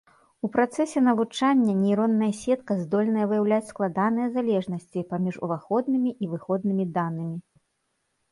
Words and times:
У 0.47 0.49
працэсе 0.53 1.01
навучання 1.07 1.73
нейронная 1.81 2.29
сетка 2.37 2.77
здольная 2.83 3.25
выяўляць 3.33 3.69
складаныя 3.73 4.27
залежнасці 4.37 5.05
паміж 5.11 5.35
уваходнымі 5.49 6.11
і 6.15 6.25
выходнымі 6.31 6.83
данымі. 6.97 7.37